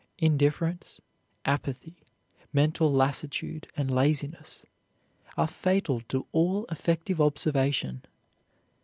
Indifference, 0.17 0.99
apathy, 1.45 2.01
mental 2.51 2.91
lassitude 2.91 3.67
and 3.77 3.91
laziness 3.91 4.65
are 5.37 5.45
fatal 5.47 6.01
to 6.07 6.25
all 6.31 6.65
effective 6.71 7.21
observation. 7.21 8.01